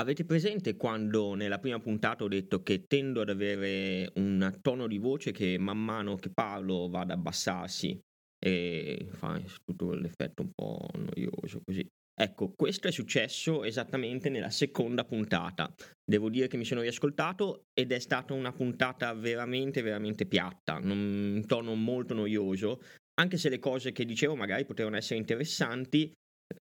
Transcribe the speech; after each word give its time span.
avete 0.00 0.24
presente 0.24 0.76
quando 0.76 1.34
nella 1.34 1.58
prima 1.58 1.80
puntata 1.80 2.24
ho 2.24 2.28
detto 2.28 2.62
che 2.62 2.84
tendo 2.86 3.22
ad 3.22 3.30
avere 3.30 4.10
un 4.16 4.58
tono 4.60 4.86
di 4.86 4.98
voce 4.98 5.32
che 5.32 5.56
man 5.58 5.78
mano 5.78 6.16
che 6.16 6.30
parlo 6.32 6.88
va 6.88 7.00
ad 7.00 7.10
abbassarsi 7.10 7.98
e 8.38 9.08
fa 9.10 9.40
tutto 9.64 9.92
l'effetto 9.94 10.42
un 10.42 10.50
po' 10.54 10.86
noioso 10.94 11.60
così. 11.64 11.86
Ecco, 12.18 12.52
questo 12.56 12.88
è 12.88 12.90
successo 12.90 13.62
esattamente 13.62 14.30
nella 14.30 14.48
seconda 14.48 15.04
puntata. 15.04 15.72
Devo 16.02 16.30
dire 16.30 16.46
che 16.46 16.56
mi 16.56 16.64
sono 16.64 16.80
riascoltato 16.80 17.64
ed 17.74 17.92
è 17.92 17.98
stata 17.98 18.32
una 18.32 18.52
puntata 18.52 19.12
veramente, 19.12 19.82
veramente 19.82 20.24
piatta, 20.24 20.76
un 20.76 21.42
tono 21.46 21.74
molto 21.74 22.14
noioso, 22.14 22.80
anche 23.20 23.36
se 23.36 23.50
le 23.50 23.58
cose 23.58 23.92
che 23.92 24.06
dicevo 24.06 24.34
magari 24.34 24.64
potevano 24.64 24.96
essere 24.96 25.18
interessanti, 25.18 26.10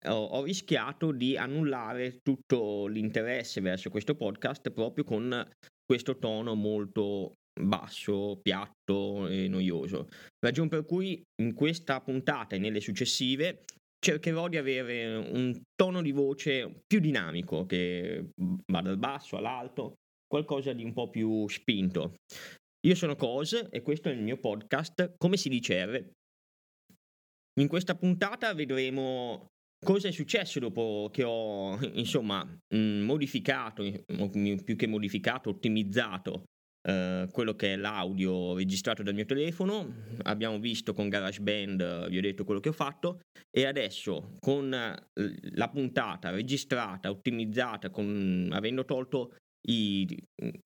ho, 0.04 0.42
rischiato 0.44 1.12
di 1.12 1.36
annullare 1.36 2.18
tutto 2.22 2.86
l'interesse 2.86 3.60
verso 3.60 3.90
questo 3.90 4.14
podcast 4.14 4.70
proprio 4.70 5.04
con 5.04 5.48
questo 5.84 6.18
tono 6.18 6.54
molto 6.54 7.34
basso, 7.60 8.38
piatto 8.40 9.28
e 9.28 9.48
noioso. 9.48 10.08
Ragione 10.38 10.68
per 10.68 10.84
cui 10.84 11.22
in 11.42 11.54
questa 11.54 12.00
puntata 12.00 12.56
e 12.56 12.58
nelle 12.58 12.80
successive 12.80 13.64
cercherò 13.98 14.48
di 14.48 14.56
avere 14.56 15.16
un 15.16 15.60
tono 15.74 16.02
di 16.02 16.10
voce 16.10 16.82
più 16.86 16.98
dinamico, 16.98 17.66
che 17.66 18.30
va 18.72 18.80
dal 18.80 18.98
basso 18.98 19.36
all'alto, 19.36 19.94
qualcosa 20.26 20.72
di 20.72 20.82
un 20.82 20.92
po' 20.92 21.08
più 21.08 21.46
spinto. 21.48 22.14
Io 22.84 22.94
sono 22.96 23.14
Cos 23.14 23.68
e 23.70 23.82
questo 23.82 24.08
è 24.08 24.12
il 24.12 24.22
mio 24.22 24.38
podcast, 24.38 25.14
come 25.16 25.36
si 25.36 25.48
dice 25.48 25.84
R. 25.84 26.10
In 27.60 27.68
questa 27.68 27.94
puntata 27.94 28.52
vedremo 28.54 29.51
cosa 29.84 30.08
è 30.08 30.12
successo 30.12 30.58
dopo 30.58 31.10
che 31.12 31.24
ho, 31.24 31.78
insomma, 31.94 32.46
modificato, 32.74 33.82
più 34.64 34.76
che 34.76 34.86
modificato, 34.86 35.50
ottimizzato 35.50 36.44
Uh, 36.84 37.30
quello 37.30 37.54
che 37.54 37.74
è 37.74 37.76
l'audio 37.76 38.56
registrato 38.56 39.04
dal 39.04 39.14
mio 39.14 39.24
telefono, 39.24 39.86
abbiamo 40.22 40.58
visto 40.58 40.92
con 40.94 41.08
GarageBand, 41.08 42.08
vi 42.08 42.18
ho 42.18 42.20
detto 42.20 42.42
quello 42.42 42.58
che 42.58 42.70
ho 42.70 42.72
fatto 42.72 43.20
e 43.56 43.66
adesso 43.66 44.34
con 44.40 44.68
la 44.68 45.68
puntata 45.68 46.30
registrata, 46.30 47.08
ottimizzata, 47.08 47.90
con, 47.90 48.48
avendo 48.50 48.84
tolto 48.84 49.36
i, 49.68 50.08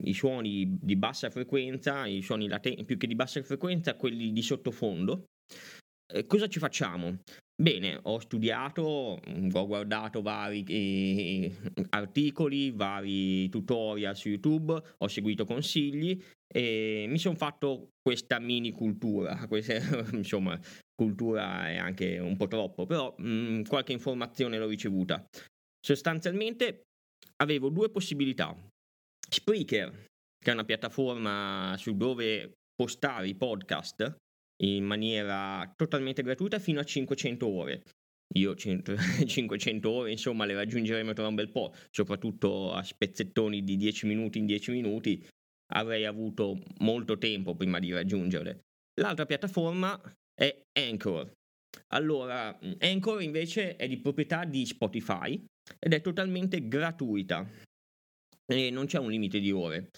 i, 0.05 0.14
suoni 0.14 0.78
di 0.80 0.97
bassa 0.97 1.28
frequenza, 1.28 2.06
i 2.06 2.23
suoni 2.23 2.48
latenti, 2.48 2.84
più 2.84 2.97
che 2.97 3.06
di 3.06 3.14
bassa 3.14 3.42
frequenza, 3.42 3.95
quelli 3.97 4.33
di 4.33 4.41
sottofondo, 4.41 5.27
eh, 5.53 5.75
cosa 6.26 6.48
ci 6.48 6.58
facciamo? 6.58 7.18
Bene, 7.58 7.98
ho 8.02 8.18
studiato, 8.18 9.18
mm, 9.28 9.48
ho 9.54 9.66
guardato 9.66 10.20
vari 10.20 10.62
eh, 10.68 11.56
articoli, 11.88 12.70
vari 12.70 13.48
tutorial 13.48 14.14
su 14.14 14.28
YouTube, 14.28 14.78
ho 14.98 15.08
seguito 15.08 15.46
consigli 15.46 16.22
e 16.46 17.06
mi 17.08 17.18
sono 17.18 17.34
fatto 17.34 17.92
questa 18.02 18.38
mini 18.38 18.72
cultura, 18.72 19.46
questa, 19.48 19.74
insomma, 20.12 20.60
cultura 20.94 21.70
è 21.70 21.77
anche 21.77 22.18
un 22.18 22.36
po' 22.36 22.46
troppo, 22.46 22.84
però 22.84 23.14
mh, 23.16 23.28
mm, 23.28 23.62
qualche 23.62 23.92
informazione 23.92 24.58
l'ho 24.58 24.68
ricevuta. 24.68 25.24
Sostanzialmente 25.80 26.82
avevo 27.36 27.70
due 27.70 27.88
possibilità. 27.90 28.54
Spreaker, 29.28 29.90
che 30.38 30.50
è 30.50 30.52
una 30.52 30.64
piattaforma 30.64 31.74
su 31.78 31.96
dove 31.96 32.52
postare 32.74 33.28
i 33.28 33.34
podcast, 33.34 34.14
in 34.64 34.84
maniera 34.84 35.72
totalmente 35.76 36.22
gratuita 36.22 36.58
fino 36.58 36.80
a 36.80 36.84
500 36.84 37.46
ore. 37.46 37.82
Io 38.34 38.54
500 38.54 39.88
ore, 39.90 40.10
insomma, 40.10 40.44
le 40.44 40.54
raggiungeremo 40.54 41.12
tra 41.12 41.26
un 41.26 41.34
bel 41.34 41.50
po', 41.50 41.72
soprattutto 41.90 42.72
a 42.72 42.82
spezzettoni 42.82 43.62
di 43.62 43.77
10 43.77 44.06
minuti 44.06 44.38
in 44.38 44.46
10 44.46 44.70
minuti. 44.72 45.24
Avrei 45.72 46.04
avuto 46.04 46.58
molto 46.78 47.18
tempo 47.18 47.54
prima 47.54 47.78
di 47.78 47.92
raggiungerle. 47.92 48.60
L'altra 49.00 49.27
piattaforma 49.27 50.00
è 50.34 50.62
Anchor. 50.72 51.33
Allora, 51.89 52.58
Anchor 52.78 53.22
invece 53.22 53.77
è 53.77 53.86
di 53.86 53.98
proprietà 53.98 54.45
di 54.45 54.64
Spotify 54.64 55.42
ed 55.78 55.92
è 55.92 56.00
totalmente 56.00 56.66
gratuita 56.68 57.48
e 58.46 58.70
non 58.70 58.86
c'è 58.86 58.98
un 58.98 59.11
limite 59.11 59.40
di 59.40 59.50
ore. 59.50 59.90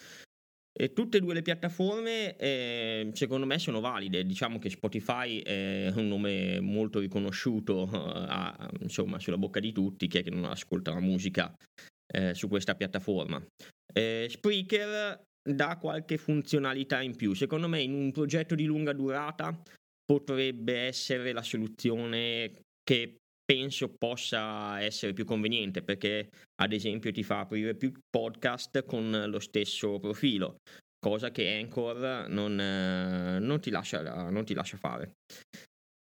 E 0.81 0.93
tutte 0.93 1.17
e 1.17 1.21
due 1.21 1.35
le 1.35 1.43
piattaforme, 1.43 2.37
eh, 2.37 3.11
secondo 3.13 3.47
me, 3.47 3.59
sono 3.59 3.81
valide. 3.81 4.25
Diciamo 4.25 4.61
che 4.61 4.71
Spotify 4.71 5.41
è 5.41 5.93
un 5.97 6.07
nome 6.07 6.61
molto 6.61 7.01
riconosciuto, 7.01 7.91
eh, 7.93 8.27
a, 8.29 8.71
insomma, 8.79 9.19
sulla 9.19 9.39
bocca 9.39 9.59
di 9.59 9.73
tutti, 9.73 10.07
chi 10.07 10.19
è 10.19 10.23
che 10.23 10.31
non 10.31 10.45
ascolta 10.45 10.93
la 10.93 11.01
musica 11.01 11.53
eh, 12.07 12.33
su 12.35 12.47
questa 12.47 12.77
piattaforma. 12.77 13.45
Eh, 13.93 14.29
Spreaker 14.31 15.21
dà 15.43 15.79
qualche 15.79 16.17
funzionalità 16.17 17.03
in 17.03 17.17
più. 17.17 17.35
Secondo 17.35 17.67
me, 17.67 17.83
in 17.83 17.95
un 17.95 18.13
progetto 18.13 18.55
di 18.55 18.65
lunga 18.65 18.93
durata 18.93 19.61
potrebbe 20.05 20.79
essere 20.79 21.33
la 21.33 21.43
soluzione 21.43 22.61
che 22.85 23.17
penso 23.51 23.95
possa 23.97 24.79
essere 24.83 25.15
più 25.15 25.25
conveniente 25.25 25.83
perché 25.83 26.29
ad 26.61 26.75
esempio 26.75 27.11
ti 27.11 27.23
fa 27.23 27.41
aprire 27.41 27.75
più 27.75 27.91
podcast 28.11 28.85
con 28.85 29.25
lo 29.27 29.41
stesso 29.41 29.99
profilo, 29.99 30.59
cosa 30.99 31.31
che 31.31 31.57
Anchor 31.57 32.29
non, 32.29 32.61
eh, 32.61 33.39
non, 33.39 33.59
ti, 33.59 33.71
lascia, 33.71 34.29
non 34.29 34.45
ti 34.45 34.53
lascia 34.53 34.77
fare. 34.77 35.15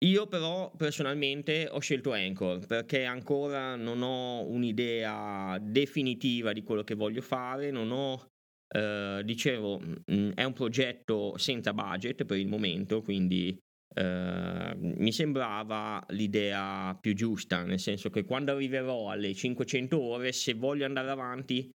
Io 0.05 0.27
però 0.27 0.71
personalmente 0.75 1.67
ho 1.71 1.79
scelto 1.79 2.11
Anchor 2.11 2.67
perché 2.67 3.05
ancora 3.05 3.75
non 3.77 4.03
ho 4.03 4.43
un'idea 4.43 5.57
definitiva 5.59 6.53
di 6.53 6.61
quello 6.61 6.83
che 6.83 6.93
voglio 6.93 7.21
fare, 7.21 7.71
non 7.71 7.89
ho, 7.91 8.27
eh, 8.75 9.21
dicevo, 9.23 9.79
mh, 9.79 10.31
è 10.35 10.43
un 10.43 10.53
progetto 10.53 11.35
senza 11.37 11.73
budget 11.73 12.25
per 12.25 12.37
il 12.37 12.47
momento, 12.47 13.01
quindi 13.01 13.57
Uh, 13.95 14.75
mi 14.75 15.11
sembrava 15.11 16.03
l'idea 16.09 16.97
più 16.99 17.13
giusta, 17.13 17.63
nel 17.63 17.79
senso 17.79 18.09
che 18.09 18.23
quando 18.23 18.51
arriverò 18.51 19.09
alle 19.09 19.33
500 19.33 20.01
ore, 20.01 20.31
se 20.31 20.53
voglio 20.53 20.85
andare 20.85 21.11
avanti, 21.11 21.69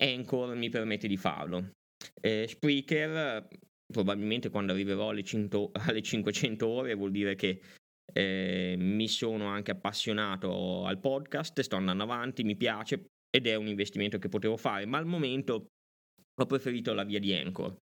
Anchor 0.00 0.56
mi 0.56 0.68
permette 0.68 1.06
di 1.06 1.16
farlo. 1.16 1.70
Eh, 2.20 2.46
Spreaker, 2.48 3.46
probabilmente 3.86 4.48
quando 4.48 4.72
arriverò 4.72 5.10
alle, 5.10 5.22
100, 5.22 5.70
alle 5.86 6.02
500 6.02 6.66
ore, 6.66 6.94
vuol 6.94 7.10
dire 7.10 7.34
che 7.34 7.60
eh, 8.12 8.74
mi 8.78 9.08
sono 9.08 9.46
anche 9.46 9.70
appassionato 9.70 10.84
al 10.86 10.98
podcast, 10.98 11.60
sto 11.60 11.76
andando 11.76 12.02
avanti, 12.02 12.42
mi 12.42 12.56
piace 12.56 13.10
ed 13.30 13.46
è 13.46 13.54
un 13.54 13.68
investimento 13.68 14.18
che 14.18 14.28
potevo 14.28 14.56
fare, 14.56 14.86
ma 14.86 14.98
al 14.98 15.06
momento 15.06 15.68
ho 16.34 16.46
preferito 16.46 16.92
la 16.94 17.04
via 17.04 17.20
di 17.20 17.32
Anchor. 17.32 17.76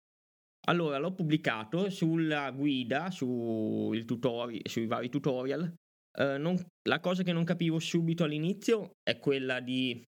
Allora, 0.69 0.99
l'ho 0.99 1.13
pubblicato 1.13 1.91
sulla 1.91 2.51
guida, 2.51 3.11
su 3.11 3.93
tutori- 4.05 4.63
sui 4.65 4.87
vari 4.87 5.09
tutorial. 5.09 5.73
Eh, 6.19 6.39
non, 6.39 6.57
la 6.89 6.99
cosa 7.01 7.23
che 7.23 7.33
non 7.33 7.45
capivo 7.45 7.79
subito 7.79 8.25
all'inizio 8.25 8.91
è 9.03 9.19
quella 9.19 9.61
di 9.61 10.03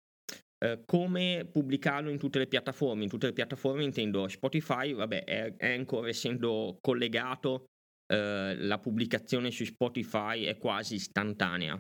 eh, 0.65 0.83
come 0.87 1.47
pubblicarlo 1.51 2.09
in 2.09 2.19
tutte 2.19 2.39
le 2.39 2.47
piattaforme. 2.47 3.03
In 3.03 3.11
tutte 3.11 3.27
le 3.27 3.33
piattaforme 3.35 3.85
intendo 3.85 4.29
Spotify, 4.29 4.95
vabbè, 4.95 5.25
è, 5.25 5.73
ancora 5.75 6.09
essendo 6.09 6.79
collegato, 6.81 7.67
eh, 8.11 8.57
la 8.57 8.79
pubblicazione 8.79 9.51
su 9.51 9.65
Spotify 9.65 10.45
è 10.45 10.57
quasi 10.57 10.95
istantanea. 10.95 11.79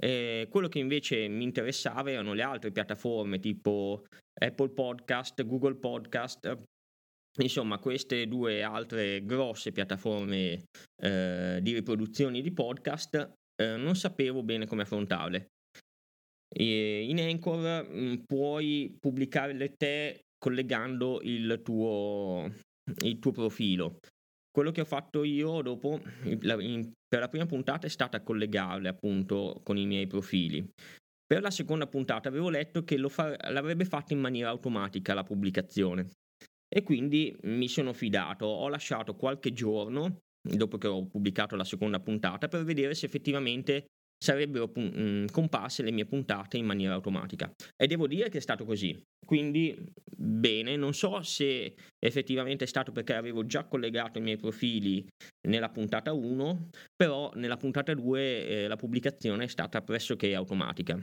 Eh, 0.00 0.46
quello 0.48 0.68
che 0.68 0.78
invece 0.78 1.28
mi 1.28 1.44
interessava 1.44 2.10
erano 2.10 2.34
le 2.34 2.42
altre 2.42 2.72
piattaforme 2.72 3.38
tipo 3.38 4.04
Apple 4.40 4.70
Podcast, 4.70 5.44
Google 5.44 5.76
Podcast, 5.76 6.62
Insomma, 7.40 7.78
queste 7.78 8.28
due 8.28 8.62
altre 8.62 9.24
grosse 9.24 9.72
piattaforme 9.72 10.64
eh, 11.02 11.60
di 11.62 11.72
riproduzioni 11.72 12.42
di 12.42 12.52
podcast 12.52 13.32
eh, 13.56 13.76
non 13.76 13.96
sapevo 13.96 14.42
bene 14.42 14.66
come 14.66 14.82
affrontarle. 14.82 15.46
E 16.54 17.04
in 17.04 17.18
Anchor 17.20 17.88
mh, 17.88 17.98
mm, 17.98 18.14
puoi 18.26 18.94
pubblicarle 19.00 19.74
te 19.76 20.24
collegando 20.36 21.20
il 21.22 21.60
tuo, 21.64 22.52
il 23.02 23.18
tuo 23.18 23.30
profilo. 23.30 23.98
Quello 24.50 24.70
che 24.70 24.82
ho 24.82 24.84
fatto 24.84 25.24
io 25.24 25.62
dopo, 25.62 26.02
la, 26.40 26.60
in, 26.60 26.92
per 27.08 27.20
la 27.20 27.28
prima 27.28 27.46
puntata, 27.46 27.86
è 27.86 27.90
stata 27.90 28.22
collegarle 28.22 28.88
appunto 28.88 29.62
con 29.62 29.78
i 29.78 29.86
miei 29.86 30.06
profili. 30.06 30.68
Per 31.24 31.40
la 31.40 31.50
seconda 31.50 31.86
puntata 31.86 32.28
avevo 32.28 32.50
letto 32.50 32.84
che 32.84 32.98
fa, 33.08 33.34
l'avrebbe 33.50 33.86
fatto 33.86 34.12
in 34.12 34.20
maniera 34.20 34.50
automatica 34.50 35.14
la 35.14 35.22
pubblicazione 35.22 36.10
e 36.74 36.82
quindi 36.82 37.36
mi 37.42 37.68
sono 37.68 37.92
fidato, 37.92 38.46
ho 38.46 38.68
lasciato 38.68 39.14
qualche 39.14 39.52
giorno 39.52 40.20
dopo 40.40 40.78
che 40.78 40.88
ho 40.88 41.06
pubblicato 41.06 41.54
la 41.54 41.64
seconda 41.64 42.00
puntata 42.00 42.48
per 42.48 42.64
vedere 42.64 42.94
se 42.94 43.04
effettivamente 43.04 43.84
sarebbero 44.22 44.72
mm, 44.78 45.26
comparse 45.26 45.82
le 45.82 45.90
mie 45.90 46.06
puntate 46.06 46.56
in 46.56 46.64
maniera 46.64 46.94
automatica. 46.94 47.52
E 47.76 47.86
devo 47.86 48.06
dire 48.06 48.30
che 48.30 48.38
è 48.38 48.40
stato 48.40 48.64
così. 48.64 48.98
Quindi 49.24 49.76
bene 50.16 50.76
non 50.76 50.94
so 50.94 51.22
se 51.22 51.74
effettivamente 51.98 52.64
è 52.64 52.68
stato 52.68 52.90
perché 52.90 53.14
avevo 53.14 53.44
già 53.44 53.64
collegato 53.64 54.18
i 54.18 54.22
miei 54.22 54.36
profili 54.36 55.06
nella 55.48 55.68
puntata 55.70 56.12
1 56.12 56.68
però 56.94 57.32
nella 57.34 57.56
puntata 57.56 57.92
2 57.92 58.46
eh, 58.46 58.68
la 58.68 58.76
pubblicazione 58.76 59.44
è 59.44 59.48
stata 59.48 59.82
pressoché 59.82 60.34
automatica. 60.34 61.02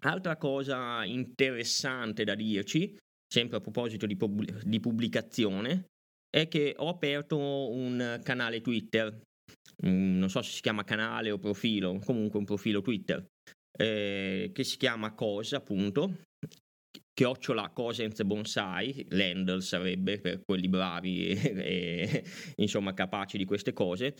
Altra 0.00 0.36
cosa 0.36 1.04
interessante 1.04 2.24
da 2.24 2.34
dirci, 2.34 2.94
sempre 3.34 3.56
a 3.56 3.60
proposito 3.60 4.06
di, 4.06 4.16
pub- 4.16 4.62
di 4.62 4.78
pubblicazione, 4.78 5.86
è 6.30 6.46
che 6.46 6.74
ho 6.76 6.88
aperto 6.88 7.36
un 7.36 8.20
canale 8.22 8.60
Twitter, 8.60 9.12
mm, 9.84 10.18
non 10.18 10.30
so 10.30 10.40
se 10.40 10.52
si 10.52 10.60
chiama 10.60 10.84
canale 10.84 11.32
o 11.32 11.38
profilo, 11.38 11.98
comunque 11.98 12.38
un 12.38 12.44
profilo 12.44 12.80
Twitter, 12.80 13.26
eh, 13.76 14.50
che 14.54 14.64
si 14.64 14.76
chiama 14.76 15.14
Cosa, 15.14 15.56
appunto, 15.56 16.22
chiocciola 17.12 17.70
Cosens 17.70 18.22
Bonsai, 18.22 19.06
l'handle 19.10 19.60
sarebbe 19.60 20.20
per 20.20 20.42
quelli 20.44 20.68
bravi 20.68 21.26
e, 21.34 21.42
e 21.56 22.24
insomma 22.56 22.94
capaci 22.94 23.36
di 23.36 23.44
queste 23.44 23.72
cose, 23.72 24.14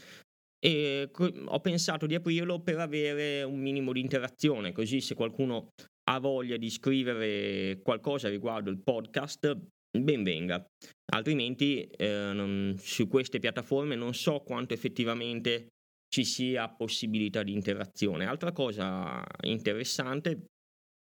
e 0.58 1.08
ho 1.12 1.61
pensato 1.61 2.06
di 2.06 2.16
aprirlo 2.16 2.62
per 2.62 2.81
avere 2.81 3.44
un 3.44 3.61
minimo 3.61 3.93
di 3.93 4.00
interazione, 4.00 4.72
così 4.72 5.00
se 5.00 5.14
qualcuno 5.14 5.69
ha 6.11 6.19
voglia 6.19 6.56
di 6.56 6.71
scrivere 6.71 7.81
qualcosa 7.83 8.29
riguardo 8.29 8.71
il 8.71 8.81
podcast, 8.83 9.56
ben 9.99 10.23
venga. 10.23 10.65
Altrimenti 11.12 11.83
eh, 11.83 12.33
non, 12.33 12.75
su 12.79 13.09
queste 13.09 13.39
piattaforme 13.39 13.95
non 13.95 14.15
so 14.15 14.41
quanto 14.41 14.75
effettivamente 14.75 15.69
ci 16.09 16.25
sia 16.25 16.69
possibilità 16.69 17.43
di 17.43 17.53
interazione. 17.53 18.27
Altra 18.27 18.53
cosa 18.53 19.25
interessante 19.43 20.47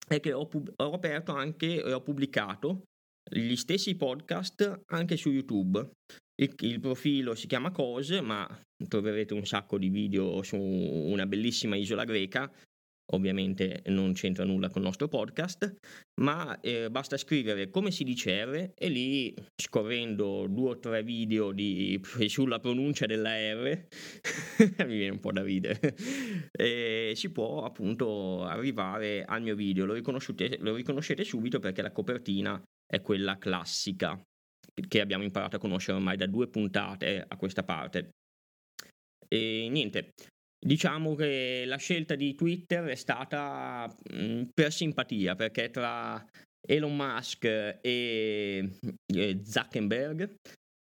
è 0.06 0.20
che 0.20 0.32
ho, 0.32 0.48
ho 0.76 0.92
aperto 0.92 1.32
anche 1.32 1.82
e 1.82 1.92
ho 1.92 2.02
pubblicato 2.02 2.84
gli 3.30 3.56
stessi 3.56 3.96
podcast 3.96 4.82
anche 4.86 5.16
su 5.16 5.30
YouTube. 5.30 5.90
Il, 6.36 6.54
il, 6.60 6.80
profilo 6.80 7.34
si 7.34 7.46
chiama 7.46 7.70
Cose, 7.70 8.20
ma 8.20 8.46
troverete 8.88 9.34
un 9.34 9.46
sacco 9.46 9.78
di 9.78 9.88
video 9.88 10.42
su 10.42 10.56
una 10.56 11.26
bellissima 11.26 11.76
isola 11.76 12.04
greca. 12.04 12.50
Ovviamente 13.12 13.82
non 13.86 14.14
c'entra 14.14 14.44
nulla 14.44 14.70
con 14.70 14.80
il 14.80 14.86
nostro 14.86 15.08
podcast, 15.08 15.74
ma 16.20 16.58
eh, 16.60 16.90
basta 16.90 17.18
scrivere 17.18 17.68
come 17.68 17.90
si 17.90 18.02
dice 18.02 18.44
R 18.44 18.72
e 18.74 18.88
lì 18.88 19.34
scorrendo 19.60 20.46
due 20.48 20.70
o 20.70 20.78
tre 20.78 21.02
video 21.02 21.52
di, 21.52 22.00
sulla 22.26 22.60
pronuncia 22.60 23.04
della 23.04 23.34
R, 23.34 23.86
mi 24.86 24.96
viene 24.96 25.10
un 25.10 25.20
po' 25.20 25.32
da 25.32 25.42
ridere, 25.42 25.94
e 26.50 27.12
si 27.14 27.30
può 27.30 27.64
appunto 27.64 28.42
arrivare 28.44 29.24
al 29.24 29.42
mio 29.42 29.54
video. 29.54 29.84
Lo, 29.84 29.94
lo 29.94 30.74
riconoscete 30.74 31.24
subito 31.24 31.58
perché 31.58 31.82
la 31.82 31.92
copertina 31.92 32.62
è 32.86 33.02
quella 33.02 33.36
classica 33.36 34.18
che 34.88 35.00
abbiamo 35.00 35.24
imparato 35.24 35.56
a 35.56 35.58
conoscere 35.58 35.98
ormai 35.98 36.16
da 36.16 36.26
due 36.26 36.48
puntate 36.48 37.22
a 37.26 37.36
questa 37.36 37.64
parte. 37.64 38.10
E 39.28 39.68
niente, 39.70 40.12
diciamo 40.64 41.14
che 41.14 41.64
la 41.66 41.76
scelta 41.76 42.14
di 42.14 42.34
Twitter 42.34 42.84
è 42.86 42.94
stata 42.94 43.86
mh, 44.10 44.24
mm, 44.24 44.42
per 44.54 44.72
simpatia, 44.72 45.34
perché 45.34 45.70
tra 45.70 46.24
Elon 46.66 46.96
Musk 46.96 47.44
e, 47.44 48.70
e 49.06 49.40
Zuckerberg 49.44 50.36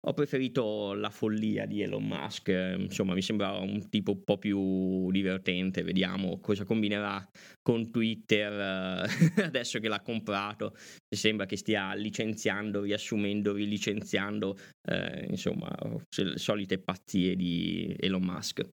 ho 0.03 0.15
preferito 0.15 0.95
la 0.95 1.11
follia 1.11 1.67
di 1.67 1.83
Elon 1.83 2.07
Musk, 2.07 2.49
insomma 2.49 3.13
mi 3.13 3.21
sembra 3.21 3.53
un 3.59 3.91
tipo 3.91 4.13
un 4.13 4.25
po' 4.25 4.39
più 4.39 5.11
divertente, 5.11 5.83
vediamo 5.83 6.41
cosa 6.41 6.65
combinerà 6.65 7.23
con 7.61 7.91
Twitter 7.91 9.05
eh, 9.05 9.43
adesso 9.45 9.79
che 9.79 9.89
l'ha 9.89 10.01
comprato, 10.01 10.75
sembra 11.07 11.45
che 11.45 11.57
stia 11.57 11.93
licenziando, 11.95 12.81
riassumendo, 12.81 13.53
rilicenziando, 13.53 14.57
eh, 14.89 15.27
insomma 15.29 15.71
le 16.17 16.39
solite 16.39 16.79
pazzie 16.79 17.37
di 17.37 17.95
Elon 17.99 18.23
Musk. 18.23 18.67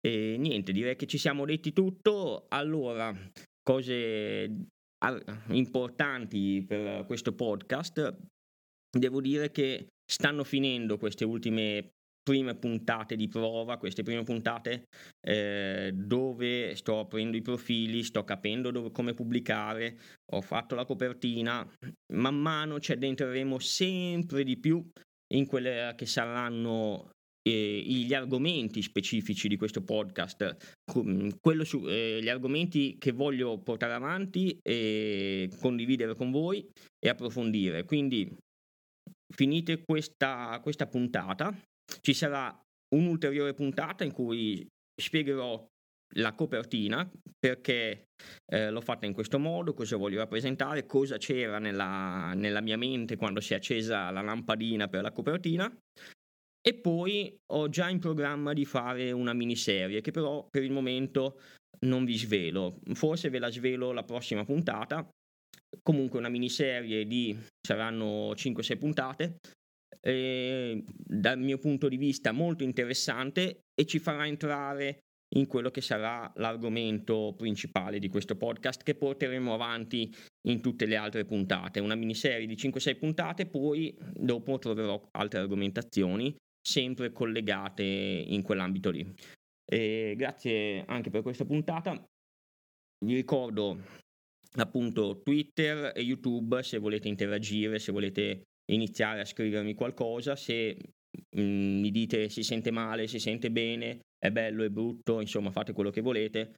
E 0.00 0.36
niente, 0.38 0.72
direi 0.72 0.96
che 0.96 1.06
ci 1.06 1.18
siamo 1.18 1.44
detti 1.44 1.72
tutto, 1.72 2.46
allora 2.48 3.14
cose 3.62 4.66
importanti 5.48 6.64
per 6.66 7.04
questo 7.06 7.34
podcast, 7.34 8.16
devo 8.90 9.20
dire 9.20 9.50
che 9.50 9.86
stanno 10.04 10.44
finendo 10.44 10.98
queste 10.98 11.24
ultime 11.24 11.90
prime 12.22 12.54
puntate 12.54 13.16
di 13.16 13.28
prova, 13.28 13.78
queste 13.78 14.02
prime 14.02 14.22
puntate 14.22 14.84
eh, 15.26 15.90
dove 15.94 16.74
sto 16.76 17.00
aprendo 17.00 17.36
i 17.36 17.42
profili, 17.42 18.02
sto 18.02 18.24
capendo 18.24 18.70
dove, 18.70 18.90
come 18.90 19.14
pubblicare, 19.14 19.98
ho 20.32 20.40
fatto 20.40 20.74
la 20.74 20.84
copertina, 20.84 21.66
man 22.14 22.36
mano 22.36 22.78
ci 22.78 22.92
addentreremo 22.92 23.58
sempre 23.58 24.44
di 24.44 24.58
più 24.58 24.86
in 25.34 25.46
quelle 25.46 25.94
che 25.96 26.06
saranno 26.06 27.10
eh, 27.42 27.82
gli 27.86 28.12
argomenti 28.14 28.82
specifici 28.82 29.48
di 29.48 29.56
questo 29.56 29.82
podcast, 29.82 30.56
su, 30.84 31.86
eh, 31.86 32.20
gli 32.22 32.28
argomenti 32.28 32.96
che 32.98 33.12
voglio 33.12 33.58
portare 33.58 33.94
avanti 33.94 34.58
e 34.62 35.50
condividere 35.60 36.14
con 36.14 36.30
voi 36.30 36.66
e 36.98 37.08
approfondire. 37.08 37.84
Quindi 37.84 38.36
finite 39.34 39.82
questa, 39.84 40.58
questa 40.62 40.86
puntata, 40.86 41.56
ci 42.00 42.12
sarà 42.12 42.56
un'ulteriore 42.94 43.54
puntata 43.54 44.04
in 44.04 44.12
cui 44.12 44.66
spiegherò 45.00 45.64
la 46.14 46.34
copertina 46.34 47.08
perché 47.38 48.06
eh, 48.52 48.70
l'ho 48.70 48.80
fatta 48.80 49.06
in 49.06 49.12
questo 49.12 49.38
modo, 49.38 49.74
cosa 49.74 49.96
voglio 49.96 50.18
rappresentare, 50.18 50.84
cosa 50.84 51.16
c'era 51.16 51.58
nella, 51.58 52.32
nella, 52.34 52.60
mia 52.60 52.76
mente 52.76 53.16
quando 53.16 53.40
si 53.40 53.52
è 53.52 53.56
accesa 53.56 54.10
la 54.10 54.20
lampadina 54.20 54.88
per 54.88 55.02
la 55.02 55.12
copertina 55.12 55.72
e 56.62 56.74
poi 56.74 57.34
ho 57.52 57.68
già 57.68 57.88
in 57.88 57.98
programma 57.98 58.52
di 58.52 58.64
fare 58.64 59.12
una 59.12 59.32
miniserie 59.32 60.00
che 60.00 60.10
però 60.10 60.46
per 60.50 60.62
il 60.62 60.72
momento 60.72 61.40
non 61.86 62.04
vi 62.04 62.16
svelo, 62.16 62.80
forse 62.92 63.30
ve 63.30 63.38
la 63.38 63.50
svelo 63.50 63.92
la 63.92 64.04
prossima 64.04 64.44
puntata 64.44 65.08
comunque 65.82 66.18
una 66.18 66.28
miniserie 66.28 67.06
di 67.06 67.36
saranno 67.60 68.32
5-6 68.32 68.78
puntate 68.78 69.38
eh, 70.00 70.82
dal 70.86 71.38
mio 71.38 71.58
punto 71.58 71.88
di 71.88 71.96
vista 71.96 72.32
molto 72.32 72.64
interessante 72.64 73.60
e 73.74 73.86
ci 73.86 73.98
farà 73.98 74.26
entrare 74.26 75.00
in 75.36 75.46
quello 75.46 75.70
che 75.70 75.80
sarà 75.80 76.30
l'argomento 76.36 77.34
principale 77.36 78.00
di 78.00 78.08
questo 78.08 78.36
podcast 78.36 78.82
che 78.82 78.96
porteremo 78.96 79.54
avanti 79.54 80.12
in 80.48 80.60
tutte 80.60 80.86
le 80.86 80.96
altre 80.96 81.24
puntate. 81.24 81.78
Una 81.78 81.94
miniserie 81.94 82.46
di 82.46 82.56
5-6 82.56 82.98
puntate, 82.98 83.46
poi 83.46 83.96
dopo 84.12 84.58
troverò 84.58 85.00
altre 85.12 85.38
argomentazioni 85.38 86.34
sempre 86.70 87.10
collegate 87.12 87.82
in 87.82 88.42
quell'ambito 88.42 88.90
lì. 88.90 89.04
E 89.64 90.14
grazie 90.16 90.84
anche 90.86 91.10
per 91.10 91.22
questa 91.22 91.44
puntata. 91.44 91.92
Vi 93.04 93.14
ricordo 93.14 93.78
appunto 94.56 95.20
Twitter 95.22 95.92
e 95.94 96.02
YouTube 96.02 96.62
se 96.62 96.78
volete 96.78 97.08
interagire, 97.08 97.78
se 97.78 97.92
volete 97.92 98.42
iniziare 98.72 99.20
a 99.20 99.24
scrivermi 99.24 99.74
qualcosa, 99.74 100.36
se 100.36 100.76
mh, 101.36 101.40
mm, 101.40 101.80
mi 101.80 101.90
dite 101.90 102.28
si 102.28 102.42
sente 102.42 102.70
male, 102.70 103.08
si 103.08 103.18
sente 103.18 103.50
bene, 103.50 104.00
è 104.18 104.30
bello, 104.30 104.62
è 104.62 104.68
brutto, 104.68 105.20
insomma 105.20 105.50
fate 105.50 105.72
quello 105.72 105.90
che 105.90 106.00
volete. 106.00 106.54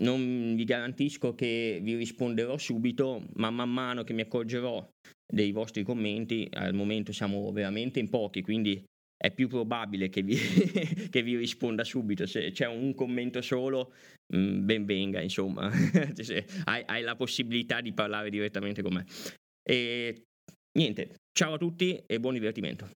Non 0.00 0.54
vi 0.54 0.64
garantisco 0.64 1.34
che 1.34 1.80
vi 1.82 1.96
risponderò 1.96 2.58
subito, 2.58 3.26
ma 3.34 3.50
man 3.50 3.70
mano 3.70 4.04
che 4.04 4.12
mi 4.12 4.20
accorgerò 4.20 4.86
dei 5.26 5.50
vostri 5.52 5.82
commenti, 5.82 6.46
al 6.52 6.74
momento 6.74 7.12
siamo 7.12 7.50
veramente 7.52 7.98
in 7.98 8.10
pochi, 8.10 8.42
quindi 8.42 8.84
è 9.22 9.30
più 9.30 9.46
probabile 9.46 10.08
che 10.08 10.22
vi, 10.22 10.34
che 11.08 11.22
vi 11.22 11.36
risponda 11.36 11.84
subito. 11.84 12.26
Se 12.26 12.50
c'è 12.50 12.66
un 12.66 12.92
commento 12.92 13.40
solo, 13.40 13.94
mm, 14.34 14.64
ben 14.66 14.84
venga, 14.84 15.20
insomma, 15.20 15.70
hai, 16.64 16.82
hai, 16.84 17.02
la 17.02 17.14
possibilità 17.14 17.80
di 17.80 17.92
parlare 17.92 18.30
direttamente 18.30 18.82
con 18.82 18.94
me. 18.94 19.06
E 19.62 20.24
niente, 20.76 21.20
ciao 21.30 21.54
a 21.54 21.58
tutti 21.58 22.02
e 22.04 22.18
buon 22.18 22.34
divertimento. 22.34 22.90